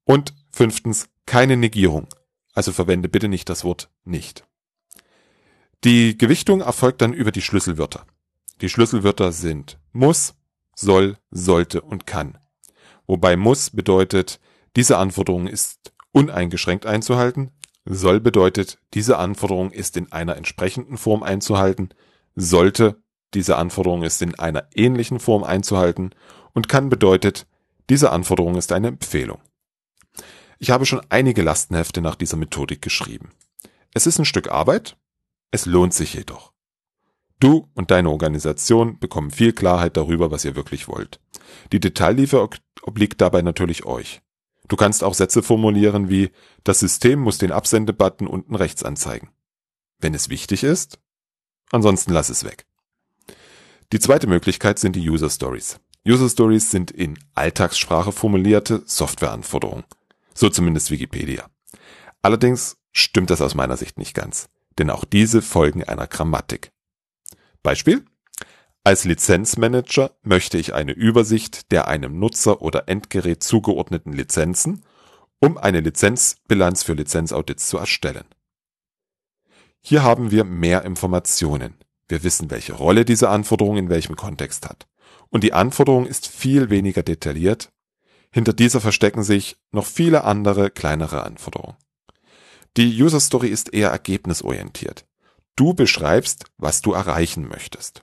Und 0.04 0.34
fünftens, 0.50 1.10
keine 1.26 1.58
Negierung, 1.58 2.08
also 2.54 2.72
verwende 2.72 3.10
bitte 3.10 3.28
nicht 3.28 3.50
das 3.50 3.62
Wort 3.62 3.90
nicht. 4.04 4.46
Die 5.84 6.16
Gewichtung 6.16 6.62
erfolgt 6.62 7.02
dann 7.02 7.12
über 7.12 7.30
die 7.30 7.42
Schlüsselwörter. 7.42 8.06
Die 8.60 8.68
Schlüsselwörter 8.68 9.32
sind 9.32 9.78
muss, 9.92 10.34
soll, 10.74 11.16
sollte 11.30 11.80
und 11.80 12.06
kann. 12.06 12.38
Wobei 13.06 13.36
muss 13.36 13.70
bedeutet, 13.70 14.40
diese 14.76 14.98
Anforderung 14.98 15.46
ist 15.46 15.92
uneingeschränkt 16.12 16.86
einzuhalten, 16.86 17.50
soll 17.84 18.20
bedeutet, 18.20 18.78
diese 18.94 19.18
Anforderung 19.18 19.70
ist 19.70 19.96
in 19.96 20.12
einer 20.12 20.36
entsprechenden 20.36 20.96
Form 20.96 21.22
einzuhalten, 21.22 21.90
sollte, 22.36 23.02
diese 23.34 23.56
Anforderung 23.56 24.02
ist 24.02 24.22
in 24.22 24.38
einer 24.38 24.68
ähnlichen 24.74 25.20
Form 25.20 25.44
einzuhalten 25.44 26.10
und 26.52 26.68
kann 26.68 26.88
bedeutet, 26.88 27.46
diese 27.88 28.12
Anforderung 28.12 28.56
ist 28.56 28.72
eine 28.72 28.88
Empfehlung. 28.88 29.40
Ich 30.58 30.70
habe 30.70 30.84
schon 30.86 31.00
einige 31.08 31.42
Lastenhefte 31.42 32.00
nach 32.00 32.16
dieser 32.16 32.36
Methodik 32.36 32.82
geschrieben. 32.82 33.30
Es 33.94 34.06
ist 34.06 34.18
ein 34.18 34.24
Stück 34.24 34.50
Arbeit, 34.50 34.96
es 35.50 35.66
lohnt 35.66 35.94
sich 35.94 36.14
jedoch. 36.14 36.49
Du 37.40 37.68
und 37.74 37.90
deine 37.90 38.10
Organisation 38.10 38.98
bekommen 38.98 39.30
viel 39.30 39.52
Klarheit 39.52 39.96
darüber, 39.96 40.30
was 40.30 40.44
ihr 40.44 40.56
wirklich 40.56 40.88
wollt. 40.88 41.20
Die 41.72 41.80
Detailliefer 41.80 42.48
obliegt 42.82 43.20
dabei 43.20 43.42
natürlich 43.42 43.86
euch. 43.86 44.20
Du 44.68 44.76
kannst 44.76 45.02
auch 45.02 45.14
Sätze 45.14 45.42
formulieren 45.42 46.10
wie 46.10 46.30
das 46.62 46.78
System 46.78 47.18
muss 47.18 47.38
den 47.38 47.50
Absendebutton 47.50 48.28
unten 48.28 48.54
rechts 48.54 48.84
anzeigen. 48.84 49.30
Wenn 49.98 50.14
es 50.14 50.28
wichtig 50.28 50.62
ist, 50.62 50.98
ansonsten 51.72 52.12
lass 52.12 52.28
es 52.28 52.44
weg. 52.44 52.66
Die 53.92 53.98
zweite 53.98 54.26
Möglichkeit 54.26 54.78
sind 54.78 54.94
die 54.94 55.08
User 55.08 55.30
Stories. 55.30 55.80
User 56.06 56.28
Stories 56.28 56.70
sind 56.70 56.90
in 56.90 57.18
Alltagssprache 57.34 58.12
formulierte 58.12 58.82
Softwareanforderungen. 58.86 59.84
So 60.34 60.48
zumindest 60.50 60.90
Wikipedia. 60.90 61.50
Allerdings 62.22 62.76
stimmt 62.92 63.30
das 63.30 63.40
aus 63.40 63.54
meiner 63.54 63.76
Sicht 63.76 63.98
nicht 63.98 64.14
ganz, 64.14 64.48
denn 64.78 64.90
auch 64.90 65.04
diese 65.04 65.42
folgen 65.42 65.82
einer 65.82 66.06
Grammatik. 66.06 66.70
Beispiel? 67.62 68.04
Als 68.82 69.04
Lizenzmanager 69.04 70.16
möchte 70.22 70.56
ich 70.56 70.72
eine 70.72 70.92
Übersicht 70.92 71.70
der 71.70 71.86
einem 71.86 72.18
Nutzer 72.18 72.62
oder 72.62 72.88
Endgerät 72.88 73.42
zugeordneten 73.42 74.12
Lizenzen, 74.12 74.84
um 75.38 75.58
eine 75.58 75.80
Lizenzbilanz 75.80 76.82
für 76.82 76.94
Lizenzaudits 76.94 77.68
zu 77.68 77.76
erstellen. 77.76 78.24
Hier 79.82 80.02
haben 80.02 80.30
wir 80.30 80.44
mehr 80.44 80.84
Informationen. 80.84 81.74
Wir 82.08 82.22
wissen, 82.22 82.50
welche 82.50 82.72
Rolle 82.72 83.04
diese 83.04 83.28
Anforderung 83.28 83.76
in 83.76 83.88
welchem 83.88 84.16
Kontext 84.16 84.68
hat. 84.68 84.88
Und 85.28 85.44
die 85.44 85.52
Anforderung 85.52 86.06
ist 86.06 86.26
viel 86.26 86.70
weniger 86.70 87.02
detailliert. 87.02 87.70
Hinter 88.32 88.52
dieser 88.52 88.80
verstecken 88.80 89.22
sich 89.22 89.56
noch 89.72 89.86
viele 89.86 90.24
andere 90.24 90.70
kleinere 90.70 91.24
Anforderungen. 91.24 91.76
Die 92.76 93.02
User 93.02 93.20
Story 93.20 93.48
ist 93.48 93.72
eher 93.72 93.90
ergebnisorientiert. 93.90 95.06
Du 95.60 95.74
beschreibst, 95.74 96.46
was 96.56 96.80
du 96.80 96.94
erreichen 96.94 97.46
möchtest. 97.46 98.00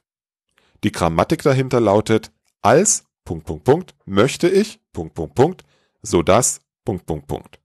Die 0.83 0.91
Grammatik 0.91 1.41
dahinter 1.41 1.79
lautet 1.79 2.31
als 2.61 3.05
Punkt, 3.25 3.47
Punkt, 3.47 3.63
Punkt, 3.63 3.95
möchte 4.05 4.47
ich, 4.47 4.79
Punkt, 4.93 5.15
Punkt, 5.15 5.33
Punkt, 5.33 5.65
so 6.03 6.21
dass, 6.21 6.61
Punkt, 6.85 7.07
Punkt, 7.07 7.25
Punkt. 7.25 7.59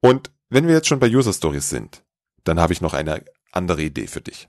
Und 0.00 0.32
wenn 0.48 0.66
wir 0.66 0.74
jetzt 0.74 0.88
schon 0.88 0.98
bei 0.98 1.08
User 1.08 1.32
Stories 1.32 1.70
sind, 1.70 2.02
dann 2.42 2.58
habe 2.58 2.72
ich 2.72 2.80
noch 2.80 2.92
eine 2.92 3.24
andere 3.52 3.82
Idee 3.82 4.08
für 4.08 4.20
dich. 4.20 4.48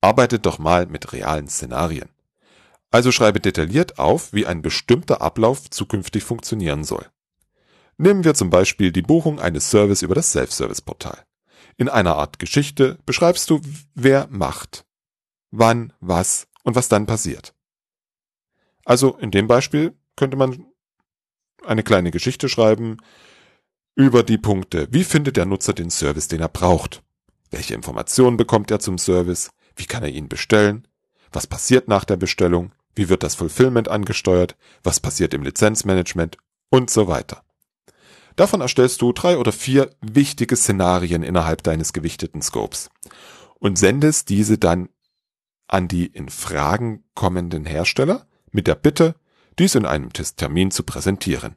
Arbeite 0.00 0.38
doch 0.38 0.60
mal 0.60 0.86
mit 0.86 1.12
realen 1.12 1.48
Szenarien. 1.48 2.10
Also 2.92 3.10
schreibe 3.10 3.40
detailliert 3.40 3.98
auf, 3.98 4.32
wie 4.32 4.46
ein 4.46 4.62
bestimmter 4.62 5.20
Ablauf 5.20 5.68
zukünftig 5.68 6.22
funktionieren 6.22 6.84
soll. 6.84 7.06
Nehmen 7.98 8.22
wir 8.22 8.34
zum 8.34 8.50
Beispiel 8.50 8.92
die 8.92 9.02
Buchung 9.02 9.40
eines 9.40 9.68
Service 9.68 10.02
über 10.02 10.14
das 10.14 10.30
Self-Service-Portal. 10.30 11.26
In 11.76 11.88
einer 11.88 12.16
Art 12.16 12.38
Geschichte 12.38 12.98
beschreibst 13.04 13.50
du, 13.50 13.60
wer 13.94 14.28
macht, 14.30 14.86
wann, 15.50 15.92
was 16.00 16.48
und 16.62 16.74
was 16.74 16.88
dann 16.88 17.06
passiert. 17.06 17.54
Also 18.84 19.16
in 19.16 19.30
dem 19.30 19.46
Beispiel 19.46 19.94
könnte 20.16 20.36
man 20.36 20.66
eine 21.64 21.82
kleine 21.82 22.10
Geschichte 22.10 22.48
schreiben 22.48 22.98
über 23.94 24.22
die 24.22 24.38
Punkte, 24.38 24.88
wie 24.90 25.04
findet 25.04 25.36
der 25.36 25.46
Nutzer 25.46 25.72
den 25.72 25.90
Service, 25.90 26.28
den 26.28 26.40
er 26.40 26.48
braucht, 26.48 27.02
welche 27.50 27.74
Informationen 27.74 28.36
bekommt 28.36 28.70
er 28.70 28.78
zum 28.78 28.98
Service, 28.98 29.50
wie 29.74 29.86
kann 29.86 30.02
er 30.02 30.10
ihn 30.10 30.28
bestellen, 30.28 30.86
was 31.32 31.46
passiert 31.46 31.88
nach 31.88 32.04
der 32.04 32.16
Bestellung, 32.16 32.72
wie 32.94 33.08
wird 33.08 33.22
das 33.22 33.34
Fulfillment 33.34 33.88
angesteuert, 33.88 34.56
was 34.82 35.00
passiert 35.00 35.34
im 35.34 35.42
Lizenzmanagement? 35.42 36.38
Und 36.68 36.90
so 36.90 37.06
weiter. 37.06 37.45
Davon 38.36 38.60
erstellst 38.60 39.00
du 39.00 39.12
drei 39.12 39.38
oder 39.38 39.50
vier 39.50 39.90
wichtige 40.00 40.56
Szenarien 40.56 41.22
innerhalb 41.22 41.62
deines 41.62 41.92
gewichteten 41.92 42.42
Scopes 42.42 42.90
und 43.58 43.78
sendest 43.78 44.28
diese 44.28 44.58
dann 44.58 44.90
an 45.68 45.88
die 45.88 46.06
in 46.06 46.28
Fragen 46.28 47.04
kommenden 47.14 47.64
Hersteller 47.64 48.26
mit 48.52 48.66
der 48.66 48.74
Bitte, 48.74 49.16
dies 49.58 49.74
in 49.74 49.86
einem 49.86 50.12
Termin 50.12 50.70
zu 50.70 50.82
präsentieren. 50.82 51.56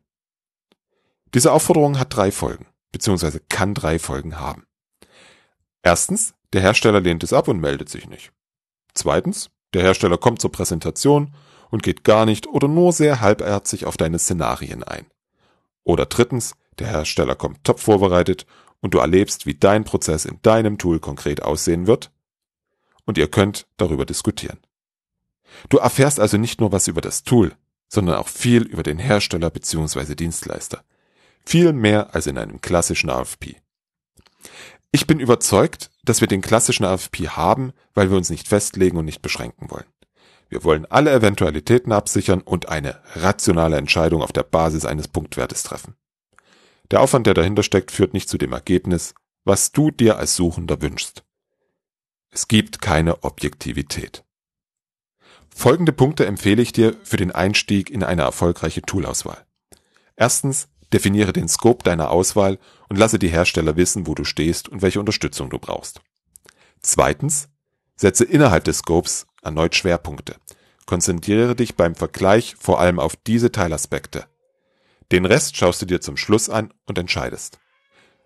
Diese 1.34 1.52
Aufforderung 1.52 2.00
hat 2.00 2.16
drei 2.16 2.32
Folgen, 2.32 2.66
beziehungsweise 2.92 3.40
kann 3.40 3.74
drei 3.74 4.00
Folgen 4.00 4.40
haben. 4.40 4.66
Erstens, 5.84 6.34
der 6.54 6.62
Hersteller 6.62 7.02
lehnt 7.02 7.24
es 7.24 7.34
ab 7.34 7.48
und 7.48 7.60
meldet 7.60 7.90
sich 7.90 8.10
nicht. 8.10 8.32
Zweitens, 8.94 9.50
der 9.74 9.84
Hersteller 9.84 10.18
kommt 10.18 10.42
zur 10.42 10.52
Präsentation 10.52 11.36
und 11.70 11.84
geht 11.84 12.04
gar 12.04 12.26
nicht 12.26 12.48
oder 12.48 12.68
nur 12.68 12.94
sehr 12.94 13.22
halbherzig 13.22 13.86
auf 13.86 13.98
deine 13.98 14.18
Szenarien 14.18 14.84
ein. 14.84 15.06
Oder 15.84 16.08
drittens, 16.08 16.56
der 16.80 16.88
Hersteller 16.88 17.36
kommt 17.36 17.64
top 17.64 17.80
vorbereitet 17.80 18.46
und 18.82 18.94
du 18.94 19.00
erlebst, 19.00 19.46
wie 19.46 19.56
dein 19.56 19.84
Prozess 19.84 20.26
in 20.26 20.42
deinem 20.42 20.78
Tool 20.78 21.00
konkret 21.00 21.44
aussehen 21.44 21.88
wird 21.88 22.12
und 23.06 23.18
ihr 23.18 23.30
könnt 23.30 23.68
darüber 23.78 24.06
diskutieren. 24.06 24.60
Du 25.70 25.78
erfährst 25.78 26.20
also 26.20 26.38
nicht 26.38 26.62
nur 26.62 26.72
was 26.72 26.88
über 26.88 27.02
das 27.02 27.24
Tool, 27.24 27.54
sondern 27.88 28.16
auch 28.16 28.28
viel 28.28 28.64
über 28.64 28.84
den 28.84 29.00
Hersteller 29.00 29.50
bzw. 29.50 30.16
Dienstleister. 30.16 30.84
Viel 31.46 31.74
mehr 31.74 32.14
als 32.14 32.28
in 32.28 32.38
einem 32.38 32.62
klassischen 32.62 33.10
RFP. 33.10 33.56
Ich 34.92 35.08
bin 35.08 35.20
überzeugt, 35.20 35.92
dass 36.04 36.22
wir 36.22 36.28
den 36.28 36.42
klassischen 36.42 36.86
RFP 36.86 37.30
haben, 37.30 37.74
weil 37.94 38.10
wir 38.10 38.18
uns 38.18 38.30
nicht 38.30 38.48
festlegen 38.48 38.98
und 38.98 39.06
nicht 39.06 39.22
beschränken 39.22 39.70
wollen. 39.70 39.86
Wir 40.50 40.64
wollen 40.64 40.86
alle 40.88 41.12
Eventualitäten 41.12 41.92
absichern 41.92 42.42
und 42.42 42.70
eine 42.70 43.00
rationale 43.16 43.78
Entscheidung 43.78 44.24
auf 44.24 44.32
der 44.32 44.44
Basis 44.44 44.86
eines 44.86 45.08
Punktwertes 45.08 45.64
treffen. 45.64 45.96
Der 46.92 47.02
Aufwand, 47.02 47.28
der 47.28 47.34
dahinter 47.34 47.64
steckt, 47.64 47.92
führt 47.92 48.14
nicht 48.14 48.30
zu 48.30 48.38
dem 48.38 48.54
Ergebnis, 48.54 49.14
was 49.44 49.72
du 49.72 49.92
dir 49.92 50.18
als 50.18 50.36
Suchender 50.36 50.82
wünschst. 50.82 51.24
Es 52.32 52.48
gibt 52.48 52.82
keine 52.82 53.24
Objektivität. 53.24 54.24
Folgende 55.56 55.92
Punkte 55.92 56.26
empfehle 56.26 56.62
ich 56.62 56.72
dir 56.72 56.96
für 57.04 57.18
den 57.18 57.32
Einstieg 57.32 57.90
in 57.90 58.04
eine 58.04 58.22
erfolgreiche 58.22 58.82
Toolauswahl. 58.82 59.46
Erstens, 60.16 60.68
definiere 60.94 61.34
den 61.34 61.48
Scope 61.48 61.84
deiner 61.84 62.12
Auswahl 62.12 62.60
und 62.88 62.98
lasse 62.98 63.20
die 63.20 63.30
Hersteller 63.30 63.76
wissen, 63.76 64.08
wo 64.08 64.16
du 64.16 64.24
stehst 64.24 64.70
und 64.70 64.82
welche 64.82 65.00
Unterstützung 65.00 65.50
du 65.50 65.60
brauchst. 65.60 66.02
Zweitens, 66.82 67.50
setze 67.96 68.24
innerhalb 68.24 68.64
des 68.64 68.80
Scopes 68.80 69.28
erneut 69.42 69.76
Schwerpunkte. 69.76 70.36
Konzentriere 70.86 71.56
dich 71.56 71.76
beim 71.76 71.96
Vergleich 71.96 72.56
vor 72.60 72.80
allem 72.80 73.00
auf 73.00 73.16
diese 73.16 73.52
Teilaspekte. 73.52 74.26
Den 75.12 75.26
Rest 75.26 75.58
schaust 75.58 75.82
du 75.82 75.86
dir 75.86 76.02
zum 76.02 76.18
Schluss 76.18 76.50
an 76.50 76.74
und 76.86 76.98
entscheidest. 76.98 77.60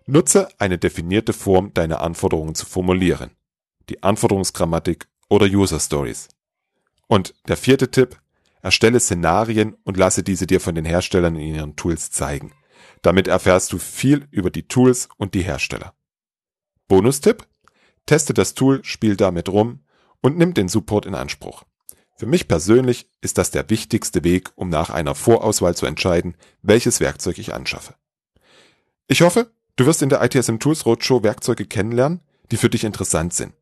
Nutze 0.06 0.48
eine 0.58 0.78
definierte 0.78 1.32
Form, 1.32 1.72
deine 1.72 2.00
Anforderungen 2.00 2.54
zu 2.54 2.66
formulieren. 2.66 3.30
Die 3.88 4.02
Anforderungsgrammatik 4.02 5.08
oder 5.28 5.46
User 5.46 5.80
Stories. 5.80 6.28
Und 7.06 7.34
der 7.48 7.56
vierte 7.56 7.90
Tipp, 7.90 8.20
erstelle 8.62 9.00
Szenarien 9.00 9.76
und 9.84 9.96
lasse 9.96 10.22
diese 10.22 10.46
dir 10.46 10.60
von 10.60 10.74
den 10.74 10.84
Herstellern 10.84 11.36
in 11.36 11.54
ihren 11.54 11.76
Tools 11.76 12.10
zeigen. 12.10 12.52
Damit 13.02 13.28
erfährst 13.28 13.72
du 13.72 13.78
viel 13.78 14.26
über 14.30 14.50
die 14.50 14.68
Tools 14.68 15.08
und 15.16 15.34
die 15.34 15.42
Hersteller. 15.42 15.94
Bonustipp, 16.88 17.46
teste 18.06 18.34
das 18.34 18.54
Tool, 18.54 18.84
spiel 18.84 19.16
damit 19.16 19.48
rum 19.48 19.84
und 20.20 20.36
nimm 20.36 20.54
den 20.54 20.68
Support 20.68 21.06
in 21.06 21.14
Anspruch. 21.14 21.64
Für 22.16 22.26
mich 22.26 22.46
persönlich 22.46 23.08
ist 23.20 23.38
das 23.38 23.50
der 23.50 23.68
wichtigste 23.70 24.22
Weg, 24.22 24.52
um 24.54 24.68
nach 24.68 24.90
einer 24.90 25.14
Vorauswahl 25.14 25.74
zu 25.74 25.86
entscheiden, 25.86 26.36
welches 26.62 27.00
Werkzeug 27.00 27.38
ich 27.38 27.54
anschaffe. 27.54 27.94
Ich 29.08 29.22
hoffe, 29.22 29.50
du 29.76 29.86
wirst 29.86 30.02
in 30.02 30.10
der 30.10 30.22
ITSM 30.22 30.58
Tools 30.58 30.86
Roadshow 30.86 31.24
Werkzeuge 31.24 31.66
kennenlernen, 31.66 32.20
die 32.50 32.56
für 32.56 32.70
dich 32.70 32.84
interessant 32.84 33.34
sind. 33.34 33.52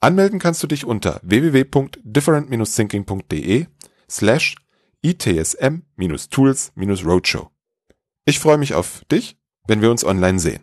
Anmelden 0.00 0.38
kannst 0.38 0.62
du 0.62 0.66
dich 0.66 0.84
unter 0.84 1.18
www.different-thinking.de 1.22 3.66
slash 4.08 4.54
itsm-tools-roadshow. 5.02 7.50
Ich 8.24 8.38
freue 8.38 8.58
mich 8.58 8.74
auf 8.74 9.02
dich, 9.10 9.36
wenn 9.66 9.80
wir 9.80 9.90
uns 9.90 10.04
online 10.04 10.38
sehen. 10.38 10.62